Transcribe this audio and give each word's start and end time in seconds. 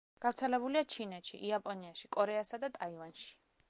გავრცელებულია 0.25 0.83
ჩინეთში, 0.93 1.41
იაპონიაში, 1.51 2.13
კორეასა 2.19 2.65
და 2.67 2.75
ტაივანში. 2.83 3.35